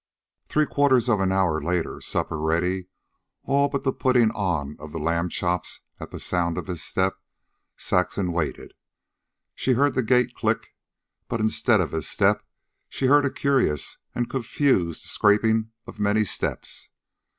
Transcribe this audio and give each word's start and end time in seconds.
Three 0.47 0.65
quarters 0.65 1.07
of 1.09 1.19
an 1.19 1.31
hour 1.31 1.61
later, 1.61 2.01
supper 2.01 2.39
ready, 2.39 2.87
all 3.43 3.69
but 3.69 3.83
the 3.83 3.93
putting 3.93 4.31
on 4.31 4.75
of 4.79 4.91
the 4.91 4.97
lamb 4.97 5.29
chops 5.29 5.81
at 5.99 6.09
the 6.09 6.19
sound 6.19 6.57
of 6.57 6.65
his 6.65 6.81
step, 6.83 7.17
Saxon 7.77 8.31
waited. 8.31 8.73
She 9.53 9.73
heard 9.73 9.93
the 9.93 10.01
gate 10.01 10.33
click, 10.33 10.69
but 11.27 11.39
instead 11.39 11.81
of 11.81 11.91
his 11.91 12.09
step 12.09 12.43
she 12.89 13.05
heard 13.05 13.25
a 13.25 13.31
curious 13.31 13.99
and 14.15 14.27
confused 14.27 15.03
scraping 15.03 15.69
of 15.85 15.99
many 15.99 16.23
steps. 16.25 16.89